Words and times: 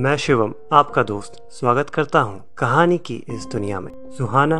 मैं 0.00 0.16
शिवम, 0.16 0.52
आपका 0.72 1.02
दोस्त, 1.02 1.32
स्वागत 1.52 1.90
करता 1.90 2.20
हूँ 2.20 2.40
कहानी 2.58 2.96
की 2.98 3.14
इस 3.28 3.44
दुनिया 3.46 3.80
में। 3.80 3.90
सुहाना 4.10 4.56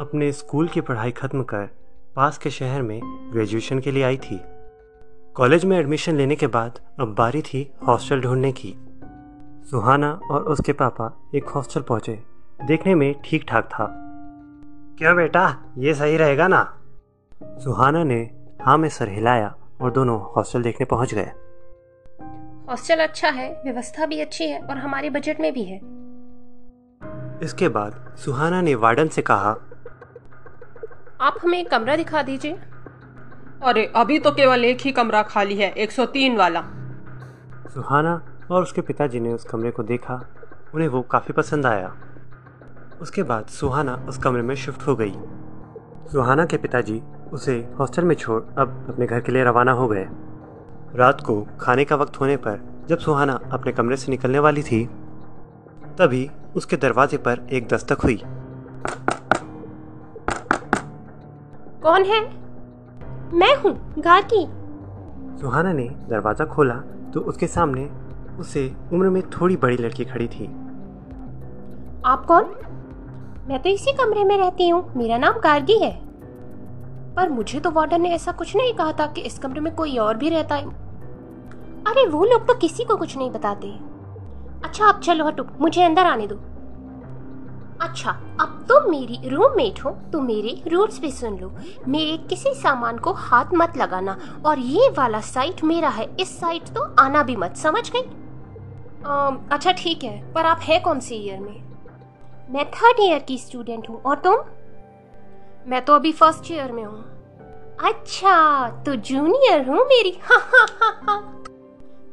अपने 0.00 0.30
स्कूल 0.32 0.68
की 0.68 0.80
पढ़ाई 0.80 1.10
खत्म 1.10 1.42
कर 1.42 1.68
पास 2.16 2.38
के 2.38 2.50
शहर 2.50 2.82
में 2.82 3.00
ग्रेजुएशन 3.32 3.78
के 3.78 3.90
लिए 3.90 4.02
आई 4.02 4.16
थी। 4.16 4.38
कॉलेज 5.36 5.64
में 5.64 5.76
एडमिशन 5.78 6.16
लेने 6.16 6.36
के 6.36 6.46
बाद 6.46 6.80
अब 7.00 7.14
बारी 7.14 7.42
थी 7.42 7.62
हॉस्टल 7.86 8.20
ढूँढने 8.20 8.52
की। 8.52 8.74
सुहाना 9.70 10.12
और 10.30 10.42
उसके 10.42 10.72
पापा 10.72 11.10
एक 11.34 11.48
हॉस्टल 11.48 11.80
पहुँचे, 11.80 12.18
देखने 12.64 12.94
में 12.94 13.14
ठीक 13.24 13.44
ठाक 13.48 13.64
था। 13.64 13.86
क्या 14.98 15.14
बेटा, 15.14 15.56
ये 15.78 15.94
सही 15.94 16.16
रहेगा 16.16 16.48
ना? 16.48 16.62
सुहाना 17.64 18.04
ने 18.04 18.20
हाँ 18.62 18.76
में 18.78 18.88
सर 18.88 19.08
हिलाया 19.08 19.54
और 19.80 19.90
दोनों 19.90 20.20
हॉस्टल 20.32 20.62
देखने 20.62 20.86
पहुँच 20.86 21.14
गए। 21.14 21.32
हॉस्टल 22.68 23.00
अच्छा 23.00 23.28
है 23.28 23.62
व्यवस्था 23.64 24.06
भी 24.06 24.20
अच्छी 24.20 24.44
है 24.44 24.60
और 24.60 24.76
हमारे 24.76 25.10
बजट 25.10 25.40
में 25.40 25.52
भी 25.52 25.64
है। 25.64 25.76
इसके 27.42 27.68
बाद 27.68 28.14
सुहाना 28.16 28.60
ने 28.60 28.74
वार्डन 28.74 29.08
से 29.08 29.22
कहा 29.22 29.50
आप 31.20 31.34
हमें 31.42 31.64
कमरा 31.64 31.96
दिखा 31.96 32.22
दीजिए। 32.22 32.52
अरे 33.62 33.84
अभी 33.96 34.18
तो 34.18 34.30
केवल 34.30 34.64
एक 34.64 34.80
ही 34.80 34.92
कमरा 34.92 35.22
खाली 35.22 35.56
है 35.56 35.72
103 35.72 36.36
वाला। 36.36 36.60
सुहाना 37.68 38.14
और 38.50 38.62
उसके 38.62 38.80
पिताजी 38.80 39.20
ने 39.20 39.32
उस 39.32 39.44
कमरे 39.44 39.70
को 39.70 39.82
देखा 39.82 40.22
उन्हें 40.74 40.88
वो 40.88 41.02
काफ़ी 41.02 41.32
पसंद 41.32 41.66
आया। 41.66 41.94
उसके 43.00 43.22
बाद 43.22 43.46
सुहाना 43.46 44.06
उस 44.08 44.18
कमरे 44.18 44.42
में 44.42 44.54
शिफ्ट 44.54 44.86
हो 44.86 44.96
गई। 44.96 45.14
सुहाना 46.12 46.44
के 46.44 46.56
पिताजी 46.56 47.02
उसे 47.32 47.68
हॉस्टल 47.78 48.04
में 48.04 48.14
छोड़ 48.14 48.42
अब 48.58 48.86
अपने 48.88 49.06
घर 49.06 49.20
के 49.20 49.32
लिए 49.32 49.44
रवाना 49.44 49.72
हो 49.72 49.88
गए। 49.88 50.06
रात 50.94 51.20
को 51.20 51.40
खाने 51.60 51.84
का 51.84 51.96
वक्त 51.96 52.20
होने 52.20 52.36
पर 52.36 52.60
जब 52.88 52.98
सुहाना 52.98 53.38
अपने 53.52 53.72
कमरे 53.72 53.96
से 53.96 54.10
निकलने 54.12 54.38
वाली 54.38 54.62
थी 54.62 54.84
तभी 55.98 56.28
उसके 56.56 56.76
दरवाजे 56.76 57.16
पर 57.18 57.46
एक 57.52 57.68
दस्तक 57.68 58.00
हुई। 58.00 58.16
कौन 61.82 62.04
है? 62.04 62.20
मैं 63.32 63.54
हूँ 63.56 63.72
गार्गी। 63.98 64.44
सुहाना 65.40 65.72
ने 65.72 65.88
दरवाज़ा 66.08 66.44
खोला 66.44 66.74
तो 67.14 67.20
उसके 67.20 67.46
सामने 67.46 67.88
उसे 68.40 68.66
उम्र 68.92 69.08
में 69.08 69.22
थोड़ी 69.30 69.56
बड़ी 69.56 69.76
लड़की 69.76 70.04
खड़ी 70.04 70.28
थी। 70.28 70.46
आप 72.06 72.24
कौन? 72.28 72.44
मैं 73.48 73.62
तो 73.62 73.68
इसी 73.68 73.92
कमरे 73.92 74.24
में 74.24 74.36
रहती 74.38 74.68
हूँ 74.68 74.84
मेरा 74.96 75.18
नाम 75.18 75.40
गार्गी 75.40 75.78
है। 75.78 75.92
पर 77.16 77.28
मुझे 77.28 77.60
तो 77.60 77.70
वार्डन 77.70 78.00
ने 78.02 78.10
ऐसा 78.10 78.32
कुछ 78.32 78.54
नहीं 78.56 78.72
कहा 78.74 78.92
था 78.92 79.06
कि 79.06 79.20
इस 79.20 79.38
कमरे 79.38 79.60
में 79.60 79.74
कोई 79.74 79.96
और 79.96 80.16
भी 80.16 80.28
रहता 80.28 80.54
है। 80.54 80.81
अरे 81.86 82.06
वो 82.06 82.24
लोग 82.24 82.46
तो 82.48 82.54
किसी 82.54 82.84
को 82.84 82.96
कुछ 82.96 83.16
नहीं 83.16 83.30
बताते। 83.30 83.68
अच्छा 84.64 84.88
अब 84.88 85.00
चलो 85.00 85.26
हटो, 85.26 85.46
मुझे 85.60 85.82
अंदर 85.82 86.06
आने 86.06 86.26
दो। 86.26 86.36
अच्छा 87.80 88.10
अब 88.40 88.64
तुम 88.68 88.90
मेरी 88.90 89.28
रूममेट 89.28 89.84
हो 89.84 89.90
तो 90.12 90.20
मेरे 90.20 90.62
रूल्स 90.68 91.00
भी 91.00 91.10
सुन 91.10 91.38
लो। 91.38 91.50
मेरे 91.88 92.16
किसी 92.28 92.52
सामान 92.54 92.98
को 92.98 93.12
हाथ 93.12 93.54
मत 93.54 93.76
लगाना, 93.76 94.16
और 94.46 94.58
ये 94.58 94.88
वाला 94.88 95.20
साइट 95.20 95.62
मेरा 95.64 95.88
है, 95.88 96.08
इस 96.20 96.38
साइट 96.40 96.68
तो 96.68 96.82
आना 96.98 97.22
भी 97.22 97.36
मत, 97.36 97.56
समझ 97.56 97.90
गई? 97.90 98.02
अच्छा 99.52 99.72
ठीक 99.72 100.04
है, 100.04 100.32
पर 100.32 100.46
आप 100.46 100.60
है 100.60 100.78
कौन 100.80 101.00
सी 101.00 101.14
ईयर 101.16 101.40
में? 101.40 101.62
मैं 102.50 102.64
थर्ड 102.70 103.00
ईयर 103.00 103.18
की 103.18 103.38
स्टूडेंट 103.38 103.88
हूँ, 103.88 104.00
और 104.02 104.18
तुम? 104.18 104.36
मैं 105.66 105.84
तो 105.84 105.94
अभी 105.94 106.12
फ़र्स्ट 106.12 106.50
ईयर 106.50 106.72
में 106.72 106.84
हूँ। 106.84 107.04
अच्छा 107.84 108.68
तो 108.86 108.94
जूनियर 108.96 109.68
हूँ 109.68 109.84
मेरी, 109.86 110.18
हा 110.22 110.38
हा 110.44 110.66
हा 110.80 110.90
हा। 111.02 111.20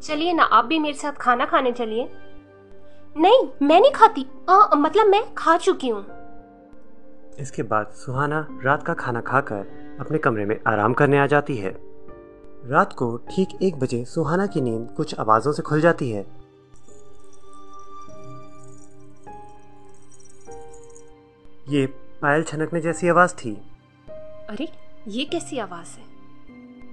चलिए 0.04 0.34
ना 0.34 0.44
आप 0.44 0.66
भी 0.66 0.80
मेरे 0.80 0.98
साथ 0.98 1.12
खाना 1.12 1.46
खाने 1.46 1.72
चलिए। 1.72 2.10
नहीं 3.18 3.68
मैं 3.68 3.82
नहीं 3.82 3.92
खाती। 3.92 4.26
आ, 4.50 4.76
मतलब 4.76 5.08
मैं 5.08 5.34
खा 5.34 5.58
चुकी 5.58 5.90
हूँ। 5.90 6.06
इसके 7.40 7.64
बाद 7.64 7.88
सुहाना 7.88 8.48
रात 8.64 8.84
का 8.84 8.94
खाना 8.94 9.22
खाकर 9.22 9.98
अपने 10.00 10.18
कमरे 10.18 10.46
में 10.46 10.60
आराम 10.68 10.94
करने 10.94 11.20
आ 11.20 11.28
जाती 11.28 11.56
है। 11.58 11.76
रात 12.66 12.94
को 12.94 13.18
ठीक 13.18 13.50
एक 13.62 13.80
बजे 13.80 14.06
सुहाना 14.06 14.48
की 14.48 14.62
नींद 14.62 14.94
कुछ 14.98 15.20
आवाजों 15.20 15.52
से 15.52 15.64
खुल 15.64 15.82
जाती 15.82 16.12
है। 16.12 16.26
ये 21.70 21.86
पायल 22.22 22.44
छनकने 22.44 22.82
जैसी 22.82 23.10
आवाज़ 23.10 23.36
थी। 23.36 23.56
अरे 24.50 24.68
ये 25.08 25.26
कैसी 25.26 25.58
आवाज़ 25.58 25.98
है? 25.98 26.04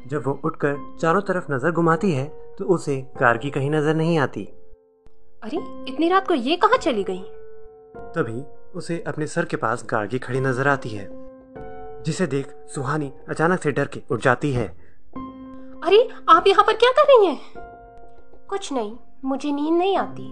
जब 0.07 0.23
वो 0.27 0.41
उठकर 0.45 0.97
चारों 1.01 1.21
तरफ़ 1.21 1.53
नज़र 1.53 1.71
घुमाती 1.71 2.13
है 2.13 2.46
तो 2.59 2.65
उसे 2.65 2.97
गार्गी 3.21 3.51
कहीं 3.51 3.71
नज़र 3.71 3.95
नहीं 3.95 4.19
आती। 4.19 4.45
अरे 5.43 5.57
इतनी 5.89 6.09
रात 6.09 6.29
को 6.29 6.35
ये 6.35 6.57
कहाँ 6.57 6.79
चली 6.79 7.05
गई? 7.05 7.23
तभी 8.15 8.43
उसे 8.79 9.03
अपने 9.07 9.27
सर 9.27 9.45
के 9.45 9.57
पास 9.57 9.85
गार्गी 9.91 10.19
खड़ी 10.19 10.41
नज़र 10.41 10.69
आती 10.69 10.89
है 10.89 11.09
जिसे 12.03 12.27
देख 12.27 12.55
सुहानी 12.75 13.13
अचानक 13.29 13.63
से 13.63 13.73
डर 13.73 13.87
के 13.87 14.03
उठ 14.11 14.23
जाती 14.23 14.53
है। 14.53 14.67
अरे 15.85 16.09
आप 16.29 16.47
यहाँ 16.47 16.65
पर 16.65 16.73
क्या 16.73 16.91
कर 16.91 17.07
रही 17.09 17.27
हैं? 17.27 17.39
कुछ 18.49 18.73
नहीं 18.73 18.97
मुझे 19.25 19.53
नींद 19.53 19.75
नहीं 19.75 19.97
आती। 19.97 20.29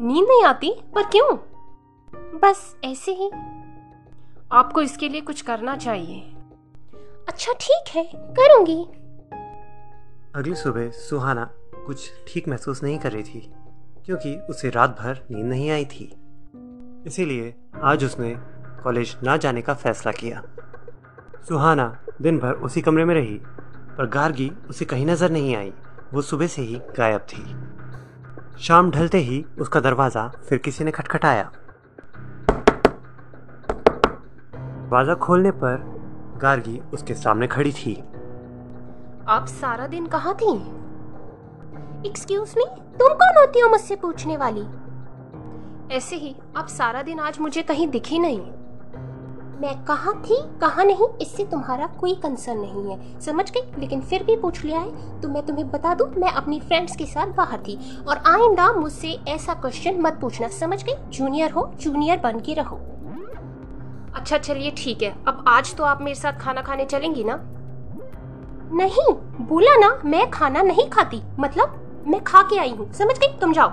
नींद 0.00 0.28
नहीं 0.28 0.44
आती? 0.44 0.70
पर 0.94 1.02
क्यों? 1.02 1.36
बस 2.40 2.76
ऐसे 2.84 3.12
ही। 3.12 3.30
आपको 4.52 4.80
इसके 4.80 5.08
लिए 5.08 5.20
कुछ 5.20 5.40
करना 5.42 5.76
चाहिए। 5.76 6.20
अच्छा 7.28 7.52
ठीक 7.52 7.96
है 7.96 8.04
करूँगी। 8.38 8.84
अगली 10.34 10.54
सुबह 10.54 10.88
सुहाना 10.90 11.44
कुछ 11.86 12.10
ठीक 12.28 12.46
महसूस 12.48 12.82
नहीं 12.82 12.98
कर 12.98 13.12
रही 13.12 13.22
थी, 13.22 13.40
क्योंकि 14.06 14.34
उसे 14.50 14.70
रात 14.70 14.96
भर 15.00 15.18
नींद 15.30 15.44
नहीं 15.46 15.70
आई 15.70 15.84
थी। 15.84 16.04
इसीलिए 17.06 17.54
आज 17.82 18.04
उसने 18.04 18.34
कॉलेज 18.82 19.14
ना 19.24 19.36
जाने 19.36 19.62
का 19.62 19.74
फैसला 19.74 20.12
किया। 20.12 20.42
सुहाना 21.48 21.86
दिन 22.22 22.38
भर 22.38 22.52
उसी 22.60 22.80
कमरे 22.82 23.04
में 23.04 23.14
रही, 23.14 23.36
पर 23.98 24.06
गार्गी 24.06 24.50
उसे 24.70 24.84
कहीं 24.84 25.06
नज़र 25.06 25.30
नहीं 25.30 25.54
आई। 25.56 25.72
वो 26.12 26.22
सुबह 26.22 26.46
से 26.46 26.62
ही 26.62 26.80
गायब 26.98 27.26
थी। 27.32 27.44
शाम 28.58 28.90
ढलते 28.90 29.18
ही 29.18 29.44
उसका 29.58 29.80
दरवाज़ा 29.80 30.26
फिर 30.48 30.58
किसी 30.58 30.84
ने 30.84 30.90
खटखटाया। 30.90 31.50
दरवाज़ा 34.56 35.14
खोलने 35.14 35.50
पर 35.62 35.78
गार्गी 36.42 36.80
उसके 36.94 37.14
सामने 37.14 37.46
खड़ी 37.46 37.72
थी। 37.72 37.94
आप 39.28 39.46
सारा 39.46 39.86
दिन 39.86 40.06
कहाँ 40.06 40.34
थी? 40.34 40.52
एक्सक्यूज 42.08 42.54
मी 42.58 42.64
तुम 42.98 43.12
कौन 43.12 43.38
होती 43.38 43.60
हो 43.60 43.68
मुझसे 43.68 43.96
पूछने 43.96 44.36
वाली? 44.36 44.64
ऐसे 45.96 46.16
ही 46.16 46.34
आप 46.56 46.66
सारा 46.66 47.02
दिन 47.02 47.20
आज 47.20 47.38
मुझे 47.38 47.62
कहीं 47.62 47.86
दिखी 47.88 48.18
नहीं। 48.18 48.40
मैं 49.60 49.84
कहा 49.84 50.12
थी, 50.12 50.36
कहा 50.60 50.82
नहीं, 50.82 51.08
इससे 51.22 51.44
तुम्हारा 51.44 51.86
कोई 51.86 52.14
कंसर्न 52.14 52.60
नहीं 52.60 52.90
है। 52.90 53.20
समझ 53.20 53.50
गई? 53.50 53.80
लेकिन 53.80 54.00
फिर 54.00 54.24
भी 54.24 54.36
पूछ 54.36 54.64
लिया 54.64 54.80
है 54.80 55.20
तो 55.20 55.28
मैं 55.28 55.46
तुम्हें 55.46 55.70
बता 55.70 55.94
दूँ, 55.94 56.08
मैं 56.18 56.32
अपनी 56.32 56.60
फ्रेंड्स 56.60 56.96
के 56.96 57.06
साथ 57.06 57.26
बाहर 57.26 57.58
थी। 57.58 57.78
और 58.08 58.22
आइंदा 58.26 58.72
मुझसे 58.72 59.18
ऐसा 59.28 59.54
क्वेश्चन 59.54 60.00
मत 60.00 60.18
पूछना, 60.20 60.48
समझ 60.48 60.82
गई? 60.84 60.94
जूनियर 61.08 61.50
हो 61.50 61.70
जूनियर 61.80 62.18
बन 62.18 62.40
के 62.40 62.54
रहो। 62.54 62.76
अच्छा 64.16 64.38
चलिए 64.38 64.74
ठीक 64.76 65.02
है। 65.02 65.14
अब 65.28 65.44
आज 65.48 65.74
तो 65.76 65.84
आप 65.84 66.02
मेरे 66.02 66.14
साथ 66.14 66.40
खाना 66.40 66.62
खाने 66.62 66.84
चलेंगी 66.84 67.24
ना? 67.24 67.42
नहीं, 68.72 69.12
बोला 69.46 69.76
ना, 69.76 69.98
मैं 70.04 70.30
खाना 70.30 70.62
नहीं 70.62 70.88
खाती। 70.90 71.22
मतलब 71.40 72.04
मैं 72.08 72.22
खा 72.24 72.42
के 72.42 72.58
आई 72.58 72.70
हूँ। 72.70 72.92
समझ 72.92 73.18
गई? 73.18 73.38
तुम 73.38 73.52
जाओ। 73.52 73.70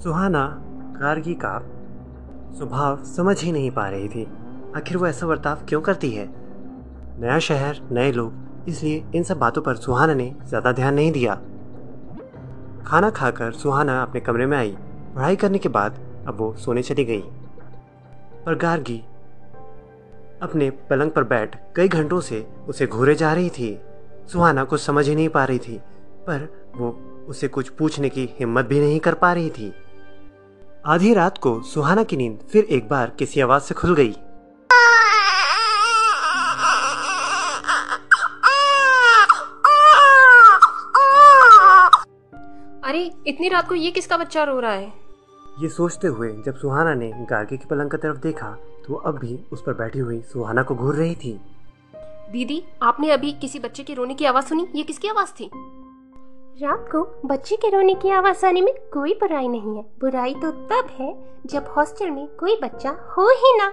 सुहाना 0.00 0.46
गार्गी 1.00 1.34
का 1.34 1.58
स्वभाव 2.58 3.04
समझ 3.04 3.42
ही 3.42 3.52
नहीं 3.52 3.70
पा 3.70 3.88
रही 3.88 4.08
थी। 4.08 4.26
आखिर 4.76 4.96
वो 4.96 5.06
ऐसा 5.06 5.26
बर्ताव 5.26 5.58
क्यों 5.68 5.80
करती 5.80 6.10
है? 6.10 6.28
नया 7.20 7.38
शहर, 7.38 7.80
नए 7.92 8.12
लोग। 8.12 8.68
इसलिए 8.68 9.04
इन 9.14 9.22
सब 9.22 9.38
बातों 9.38 9.62
पर 9.62 9.76
सुहाना 9.76 10.14
ने 10.14 10.34
ज़्यादा 10.44 10.72
ध्यान 10.72 10.94
नहीं 10.94 11.12
दिया। 11.12 11.34
खाना 12.86 13.10
खाकर 13.10 13.52
सुहाना 13.52 14.02
अपने 14.02 14.20
कमरे 14.20 14.46
में 14.46 14.56
आई। 14.58 14.76
पढ़ाई 15.14 15.36
करने 15.36 15.58
के 15.58 15.68
बाद 15.68 15.98
अब 16.28 16.36
वो 16.38 16.54
सोने 16.56 16.82
चली 16.82 17.04
गई। 17.04 17.22
पर 18.46 18.54
गार्गी 18.54 19.02
अपने 20.44 20.70
पलंग 20.90 21.10
पर 21.10 21.24
बैठ 21.24 21.56
कई 21.76 21.88
घंटों 21.88 22.20
से 22.20 22.46
उसे 22.68 22.86
घूरे 22.86 23.14
जा 23.14 23.32
रही 23.32 23.50
थी। 23.50 23.78
सुहाना 24.32 24.64
कुछ 24.64 24.80
समझ 24.80 25.08
ही 25.08 25.14
नहीं 25.14 25.28
पा 25.28 25.44
रही 25.44 25.58
थी 25.58 25.80
पर 26.26 26.48
वो 26.76 26.90
उसे 27.28 27.48
कुछ 27.48 27.68
पूछने 27.68 28.08
की 28.08 28.28
हिम्मत 28.38 28.64
भी 28.64 28.80
नहीं 28.80 29.00
कर 29.00 29.14
पा 29.14 29.32
रही 29.32 29.50
थी। 29.50 29.72
आधी 30.86 31.14
रात 31.14 31.38
को 31.38 31.60
सुहाना 31.62 32.02
की 32.02 32.16
नींद 32.16 32.38
फिर 32.52 32.64
एक 32.64 32.88
बार 32.88 33.10
किसी 33.18 33.40
आवाज़ 33.40 33.62
से 33.62 33.74
खुल 33.74 33.94
गई। 33.94 34.12
अरे 42.84 43.10
इतनी 43.26 43.48
रात 43.48 43.68
को 43.68 43.74
ये 43.74 43.90
किसका 43.90 44.16
बच्चा 44.16 44.44
रो 44.44 44.60
रहा 44.60 44.72
है? 44.72 44.92
ये 45.58 45.68
सोचते 45.68 46.08
हुए 46.08 46.32
जब 46.46 46.54
सुहाना 46.54 46.94
ने 46.94 47.10
गार्गी 47.30 47.56
की 47.56 47.64
पलंग 47.70 47.90
की 47.90 47.96
तरफ़ 47.96 48.18
देखा 48.18 48.56
तो 48.84 48.92
वो 48.92 48.98
अब 49.00 49.18
भी 49.18 49.38
उस 49.52 49.62
पर 49.62 49.72
बैठी 49.72 49.98
हुई 49.98 50.20
सुहाना 50.20 50.62
को 50.62 50.74
घूर 50.74 50.94
रही 50.94 51.14
थी। 51.14 51.40
दीदी 52.32 52.64
आपने 52.82 53.10
अभी 53.10 53.32
किसी 53.32 53.58
बच्चे 53.58 53.82
के 53.82 53.94
रोने 53.94 54.14
की 54.14 54.24
आवाज़ 54.24 54.44
सुनी? 54.44 54.68
ये 54.74 54.82
किसकी 54.82 55.08
आवाज़ 55.08 55.28
थी? 55.28 55.50
रात 56.62 56.88
को 56.92 57.28
बच्चे 57.28 57.56
के 57.56 57.68
रोने 57.68 57.94
की 57.94 58.10
आवाज़ 58.10 58.46
आने 58.46 58.60
में 58.60 58.74
कोई 58.92 59.14
बुराई 59.14 59.48
नहीं 59.48 59.76
है। 59.76 59.82
बुराई 60.00 60.34
तो 60.34 60.50
तब 60.50 60.88
है 61.00 61.36
जब 61.46 61.74
हॉस्टल 61.76 62.10
में 62.10 62.28
कोई 62.28 62.56
बच्चा 62.62 62.90
हो 62.90 63.28
ही 63.28 63.56
ना। 63.58 63.72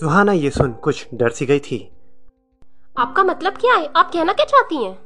सुहाना 0.00 0.32
ये 0.32 0.50
सुन 0.50 0.72
कुछ 0.72 1.08
डर 1.14 1.30
सी 1.30 1.46
गई 1.46 1.60
थी। 1.60 1.92
आपका 2.98 3.24
मतलब 3.24 3.52
क्या 3.52 3.74
है? 3.74 3.90
आप 3.96 4.10
कहना 4.12 4.32
क्या 4.32 4.46
चाहती 4.46 4.84
हैं? 4.84 4.98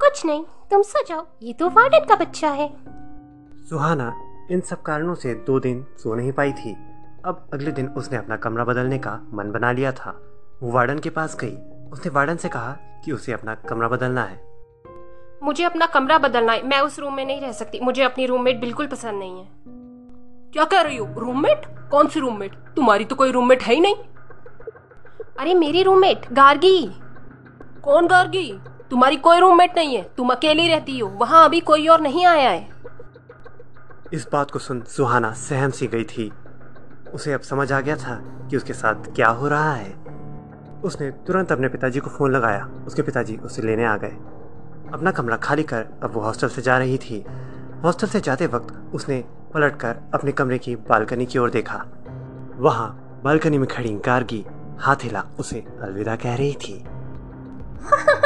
कुछ 0.00 0.24
नहीं 0.26 0.44
तुम 0.70 0.82
सो 0.82 1.04
जाओ 1.04 1.26
ये 1.42 1.52
तो 1.52 1.68
वार्डन 1.68 1.98
का 1.98 2.16
बच्चा 2.16 2.50
है। 2.50 2.68
सुहाना 3.68 4.10
इन 4.50 4.60
सब 4.60 4.82
कारणों 4.82 5.14
से 5.14 5.34
दो 5.34 5.60
दिन 5.60 5.86
सो 5.96 6.14
नहीं 6.14 6.32
पाई 6.32 6.52
थी। 6.52 6.72
अब 7.24 7.50
अगले 7.54 7.72
दिन 7.72 7.88
उसने 7.88 8.18
अपना 8.18 8.36
कमरा 8.36 8.64
बदलने 8.64 8.98
का 8.98 9.20
मन 9.34 9.50
बना 9.50 9.72
लिया 9.72 9.92
था। 9.92 10.22
वो 10.62 10.72
वार्डन 10.72 10.98
के 10.98 11.10
पास 11.10 11.36
गई। 11.44 11.56
उसने 11.92 12.10
वार्डन 12.10 12.36
से 12.36 12.48
कहा 12.48 12.72
कि 13.04 13.12
उसे 13.12 13.32
अपना 13.32 13.54
कमरा 13.54 13.88
बदलना 13.88 14.24
है। 14.24 14.46
मुझे 15.42 15.64
अपना 15.64 15.86
कमरा 15.86 16.18
बदलना 16.18 16.52
है। 16.52 16.66
मैं 16.66 16.80
उस 16.80 16.98
रूम 16.98 17.14
में 17.14 17.26
नहीं 17.26 17.40
रह 17.40 17.52
सकती। 17.52 17.80
मुझे 17.80 18.02
अपनी 18.02 18.26
रूममेट 18.26 18.60
बिल्कुल 18.60 18.86
पसंद 18.86 19.18
नहीं 19.18 19.40
है। 19.40 19.48
क्या 20.52 20.64
कह 20.64 20.80
रही 20.80 20.96
हो? 20.96 21.14
रूममेट 21.18 21.88
कौन 21.90 22.08
सी 22.08 22.20
रूममेट 22.20 22.52
तुम्हारी 22.54 23.04
तो 23.04 23.16
कोई 23.16 23.32
रूममेट 23.32 23.62
है 23.62 23.74
ही 23.74 23.80
नहीं। 23.80 23.96
अरे 25.38 25.54
मेरी 25.54 25.82
रूममेट 25.82 26.32
गार्गी। 26.32 26.96
कौन 27.84 28.06
गार्गी? 28.06 28.60
तुम्हारी 28.90 29.16
कोई 29.16 29.40
रूममेट 29.40 29.76
नहीं 29.76 29.96
है। 29.96 30.10
तुम 30.16 30.30
अकेली 30.30 30.68
रहती 30.68 30.98
हो। 30.98 31.08
वहाँ 31.08 31.44
अभी 31.44 31.60
कोई 31.60 31.86
और 31.86 32.00
नहीं 32.00 32.26
आया 32.26 32.50
है। 32.50 32.75
इस 34.12 34.26
बात 34.32 34.50
को 34.50 34.58
सुन 34.58 34.82
सुहाना 34.82 35.32
सहम 35.32 35.70
सी 35.70 35.86
गई 35.86 36.04
थी। 36.04 36.32
उसे 37.14 37.32
अब 37.32 37.40
समझ 37.40 37.72
आ 37.72 37.80
गया 37.80 37.96
था 37.96 38.46
कि 38.50 38.56
उसके 38.56 38.72
साथ 38.72 38.94
क्या 38.94 39.28
हो 39.28 39.48
रहा 39.48 39.72
है। 39.72 39.92
उसने 40.84 41.10
तुरंत 41.10 41.52
अपने 41.52 41.68
पिताजी 41.68 42.00
को 42.00 42.10
फ़ोन 42.10 42.32
लगाया। 42.32 42.70
उसके 42.86 43.02
पिताजी 43.02 43.36
उसे 43.36 43.62
लेने 43.62 43.84
आ 43.84 43.96
गए। 43.96 44.16
अपना 44.94 45.10
कमरा 45.10 45.36
खाली 45.36 45.62
कर 45.62 45.86
अब 46.02 46.10
वो 46.14 46.20
हॉस्टल 46.20 46.48
से 46.48 46.62
जा 46.62 46.78
रही 46.78 46.98
थी। 46.98 47.24
हॉस्टल 47.84 48.06
से 48.06 48.20
जाते 48.20 48.46
वक्त 48.46 48.94
उसने 48.94 49.24
पलट 49.54 49.76
कर 49.76 49.96
अपने 50.14 50.32
कमरे 50.32 50.58
की 50.58 50.76
बालकनी 50.76 51.26
की 51.26 51.38
ओर 51.38 51.50
देखा। 51.50 51.86
वहाँ 52.56 53.20
बालकनी 53.24 53.58
में 53.58 53.68
खड़ी 53.68 53.94
गार्गी 53.94 54.46
हाथ 54.78 54.96
हिला 55.02 55.24
उसे 55.38 55.66
अलविदा 55.82 56.16
कह 56.16 56.34
रही 56.34 56.52
थी। 56.52 56.84